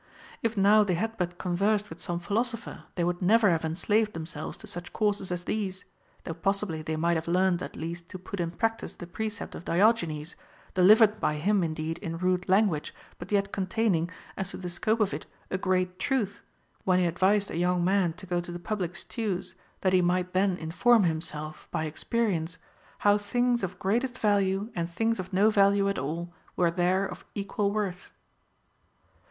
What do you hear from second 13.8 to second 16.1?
ing, as to the scope of it, a great